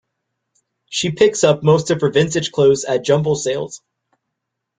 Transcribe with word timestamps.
She 0.89 1.11
picks 1.11 1.43
up 1.43 1.61
most 1.61 1.91
of 1.91 2.01
her 2.01 2.09
vintage 2.09 2.51
clothes 2.51 2.85
at 2.85 3.05
jumble 3.05 3.35
sales 3.35 3.83